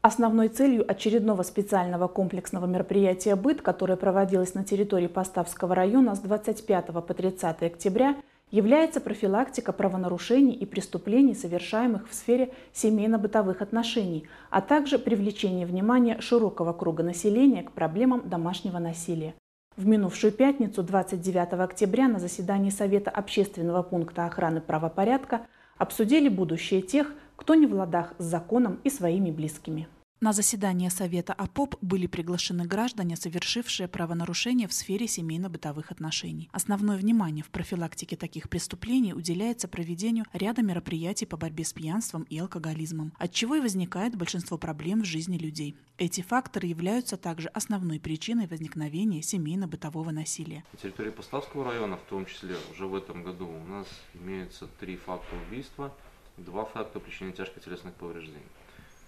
Основной 0.00 0.48
целью 0.48 0.88
очередного 0.88 1.42
специального 1.42 2.06
комплексного 2.06 2.66
мероприятия 2.66 3.34
«Быт», 3.34 3.60
которое 3.62 3.96
проводилось 3.96 4.54
на 4.54 4.62
территории 4.64 5.08
Поставского 5.08 5.74
района 5.74 6.14
с 6.14 6.20
25 6.20 6.86
по 6.86 7.14
30 7.14 7.62
октября– 7.62 8.16
является 8.50 9.00
профилактика 9.00 9.72
правонарушений 9.72 10.54
и 10.54 10.64
преступлений, 10.66 11.34
совершаемых 11.34 12.08
в 12.08 12.14
сфере 12.14 12.52
семейно-бытовых 12.72 13.62
отношений, 13.62 14.26
а 14.50 14.60
также 14.60 14.98
привлечение 14.98 15.66
внимания 15.66 16.20
широкого 16.20 16.72
круга 16.72 17.02
населения 17.02 17.62
к 17.62 17.72
проблемам 17.72 18.28
домашнего 18.28 18.78
насилия. 18.78 19.34
В 19.76 19.86
минувшую 19.86 20.32
пятницу, 20.32 20.82
29 20.82 21.52
октября, 21.52 22.08
на 22.08 22.18
заседании 22.18 22.70
Совета 22.70 23.10
общественного 23.10 23.82
пункта 23.82 24.26
охраны 24.26 24.60
правопорядка 24.60 25.42
обсудили 25.76 26.28
будущее 26.28 26.82
тех, 26.82 27.12
кто 27.36 27.54
не 27.54 27.66
в 27.66 27.74
ладах 27.74 28.14
с 28.18 28.24
законом 28.24 28.80
и 28.82 28.90
своими 28.90 29.30
близкими. 29.30 29.86
На 30.20 30.32
заседание 30.32 30.90
Совета 30.90 31.32
ОПОП 31.32 31.76
были 31.80 32.08
приглашены 32.08 32.64
граждане, 32.64 33.14
совершившие 33.14 33.86
правонарушения 33.86 34.66
в 34.66 34.72
сфере 34.72 35.06
семейно-бытовых 35.06 35.92
отношений. 35.92 36.48
Основное 36.50 36.96
внимание 36.96 37.44
в 37.44 37.50
профилактике 37.50 38.16
таких 38.16 38.48
преступлений 38.48 39.14
уделяется 39.14 39.68
проведению 39.68 40.24
ряда 40.32 40.62
мероприятий 40.62 41.24
по 41.24 41.36
борьбе 41.36 41.62
с 41.62 41.72
пьянством 41.72 42.24
и 42.24 42.36
алкоголизмом, 42.36 43.12
от 43.16 43.32
чего 43.32 43.54
и 43.54 43.60
возникает 43.60 44.16
большинство 44.16 44.58
проблем 44.58 45.02
в 45.02 45.04
жизни 45.04 45.38
людей. 45.38 45.76
Эти 45.98 46.20
факторы 46.20 46.66
являются 46.66 47.16
также 47.16 47.46
основной 47.50 48.00
причиной 48.00 48.48
возникновения 48.48 49.22
семейно-бытового 49.22 50.10
насилия. 50.10 50.64
На 50.72 50.78
территории 50.80 51.10
Поставского 51.10 51.64
района, 51.64 51.96
в 51.96 52.02
том 52.10 52.26
числе 52.26 52.56
уже 52.72 52.88
в 52.88 52.96
этом 52.96 53.22
году, 53.22 53.46
у 53.46 53.70
нас 53.70 53.86
имеется 54.14 54.66
три 54.80 54.96
факта 54.96 55.36
убийства, 55.46 55.94
два 56.36 56.64
факта 56.64 56.98
причинения 56.98 57.36
тяжких 57.36 57.62
телесных 57.62 57.94
повреждений. 57.94 58.42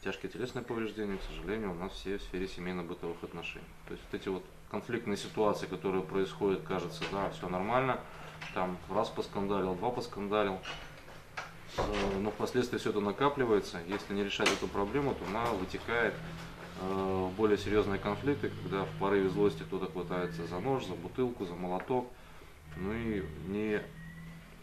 Тяжкие 0.03 0.33
телесные 0.33 0.65
повреждения, 0.65 1.19
к 1.19 1.23
сожалению, 1.23 1.73
у 1.73 1.75
нас 1.75 1.93
все 1.93 2.17
в 2.17 2.23
сфере 2.23 2.49
семейно-бытовых 2.49 3.23
отношений. 3.23 3.67
То 3.87 3.93
есть 3.93 4.03
вот 4.11 4.21
эти 4.21 4.29
вот 4.29 4.45
конфликтные 4.71 5.19
ситуации, 5.19 5.67
которые 5.67 6.03
происходят, 6.03 6.63
кажется, 6.63 7.05
да, 7.13 7.29
все 7.31 7.51
нормально, 7.51 8.01
там 8.55 8.79
раз 8.89 9.11
поскандалил, 9.11 9.75
два 9.75 9.91
поскандалил, 9.91 10.59
э, 11.77 12.19
но 12.19 12.31
впоследствии 12.31 12.79
все 12.79 12.91
это 12.91 13.01
накапливается. 13.01 13.79
Если 13.89 14.15
не 14.15 14.25
решать 14.25 14.51
эту 14.51 14.69
проблему, 14.69 15.15
то 15.15 15.27
она 15.27 15.45
вытекает 15.53 16.15
э, 16.81 17.29
более 17.37 17.59
серьезные 17.59 17.99
конфликты, 17.99 18.51
когда 18.63 18.85
в 18.87 18.99
порыве 18.99 19.29
злости 19.29 19.65
кто-то 19.65 19.93
хватается 19.93 20.47
за 20.47 20.61
нож, 20.61 20.87
за 20.87 20.95
бутылку, 20.95 21.45
за 21.45 21.55
молоток, 21.55 22.09
ну 22.79 22.95
и 22.95 23.23
не, 23.49 23.83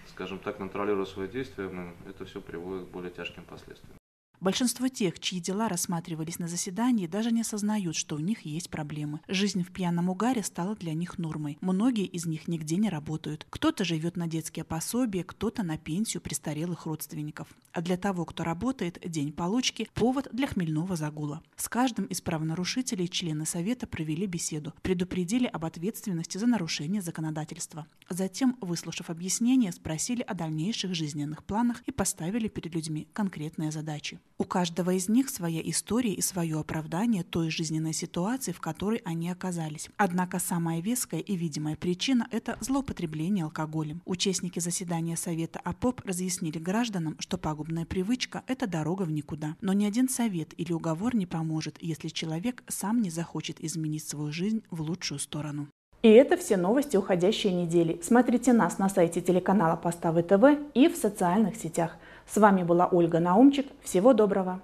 скажем 0.08 0.39
так, 0.39 0.58
контролируя 0.58 1.06
свои 1.06 1.28
действия, 1.28 1.71
это 2.10 2.26
все 2.26 2.41
приводит 2.41 2.88
к 2.88 2.89
более 2.89 3.12
тяжким 3.12 3.43
последствиям. 3.43 3.97
Большинство 4.39 4.88
тех, 4.88 5.19
чьи 5.19 5.39
дела 5.39 5.67
рассматривались 5.67 6.38
на 6.38 6.47
заседании, 6.47 7.08
даже 7.08 7.32
не 7.32 7.41
осознают, 7.41 7.95
что 7.95 8.15
у 8.15 8.19
них 8.19 8.41
есть 8.41 8.69
проблемы. 8.69 9.19
Жизнь 9.28 9.63
в 9.63 9.71
пьяном 9.71 10.10
угаре 10.10 10.43
стала 10.43 10.76
для 10.76 10.93
них 10.93 11.17
нормой. 11.17 11.58
Многие 11.60 12.06
из 12.06 12.28
них 12.28 12.47
нигде 12.47 12.76
не 12.76 12.89
работают. 12.89 13.47
Кто-то 13.50 13.84
живет 13.84 14.15
на 14.15 14.28
детские 14.28 14.63
пособия, 14.63 15.23
кто-то 15.23 15.63
на 15.63 15.80
пенсию 15.80 16.21
престарелых 16.21 16.86
родственников. 16.86 17.47
А 17.73 17.82
для 17.82 17.97
того, 17.97 18.26
кто 18.26 18.43
работает, 18.43 19.00
день 19.04 19.32
получки– 19.32 19.89
повод 19.95 20.28
для 20.32 20.45
хмельного 20.45 20.95
загула. 20.95 21.41
С 21.56 21.67
каждым 21.67 22.06
из 22.06 22.21
правонарушителей 22.21 23.08
члены 23.08 23.47
Совета 23.47 23.88
провели 23.88 24.28
беседу, 24.28 24.73
предупредили 24.84 25.47
об 25.47 25.65
ответственности 25.65 26.38
за 26.38 26.45
нарушение 26.45 27.02
законодательства. 27.02 27.88
Затем, 28.08 28.56
выслушав 28.62 29.10
объяснения, 29.10 29.71
спросили 29.71 30.21
о 30.21 30.36
дальнейших 30.36 30.93
жизненных 30.93 31.43
планах 31.43 31.82
и 31.88 31.91
поставили 31.91 32.47
перед 32.47 32.76
людьми 32.76 33.08
конкретные 33.13 33.71
задачи. 33.71 34.19
У 34.39 34.43
каждого 34.43 34.91
из 34.91 35.10
них 35.10 35.30
своя 35.30 35.62
история 35.67 36.13
и 36.13 36.21
свое 36.21 36.60
оправдание 36.60 37.23
той 37.23 37.50
жизненной 37.50 37.93
ситуации, 37.93 38.52
в 38.52 38.62
которой 38.62 39.02
они 39.04 39.32
оказались. 39.32 39.89
Однако 39.97 40.38
самая 40.38 40.80
веская 40.80 41.21
и 41.21 41.36
видимая 41.36 41.76
причина– 41.76 42.28
это 42.32 42.56
злоупотребление 42.62 43.45
алкоголем. 43.45 44.04
Участники 44.06 44.60
заседания 44.60 45.17
Совета 45.17 45.60
ОПОП 45.63 46.02
разъяснили 46.06 46.60
гражданам, 46.60 47.15
что 47.17 47.39
пагубная 47.39 47.86
привычка– 47.88 48.43
это 48.47 48.67
дорога 48.67 49.04
в 49.04 49.12
никуда. 49.12 49.56
Но 49.60 49.73
ни 49.73 49.86
один 49.86 50.08
совет 50.08 50.54
или 50.56 50.71
уговор 50.71 51.15
не 51.15 51.26
поможет, 51.26 51.78
если 51.82 52.10
человек 52.10 52.63
сам 52.67 53.02
не 53.02 53.10
захочет 53.10 53.60
изменить 53.60 54.08
свою 54.08 54.32
жизнь 54.32 54.62
в 54.69 54.82
лучшую 54.82 55.17
сторону. 55.17 55.67
И 56.04 56.10
это 56.10 56.38
все 56.38 56.58
новости 56.58 56.95
уходящей 56.95 57.52
недели. 57.52 58.00
Смотрите 58.04 58.54
нас 58.54 58.78
на 58.78 58.88
сайте 58.88 59.19
телеканала 59.19 59.76
Поставы 59.76 60.21
ТВ 60.21 60.60
и 60.76 60.89
в 60.89 60.95
социальных 60.95 61.56
сетях. 61.56 61.97
С 62.32 62.38
вами 62.38 62.63
была 62.63 62.88
Ольга 62.88 63.20
Наумчик. 63.20 63.66
Всего 63.84 64.13
доброго! 64.13 64.60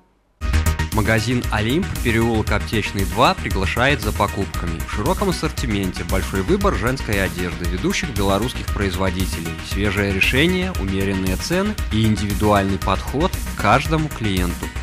Магазин 0.93 1.41
«Олимп», 1.51 1.87
переулок 2.03 2.51
Аптечный 2.51 3.05
2 3.05 3.33
приглашает 3.35 4.01
за 4.01 4.11
покупками. 4.11 4.77
В 4.79 4.91
широком 4.91 5.29
ассортименте 5.29 6.03
большой 6.03 6.43
выбор 6.43 6.75
женской 6.75 7.23
одежды 7.23 7.65
ведущих 7.65 8.15
белорусских 8.15 8.67
производителей, 8.67 9.49
свежее 9.67 10.13
решение, 10.13 10.71
умеренные 10.79 11.35
цены 11.35 11.73
и 11.91 12.05
индивидуальный 12.05 12.77
подход 12.77 13.31
к 13.31 13.61
каждому 13.61 14.07
клиенту– 14.07 14.67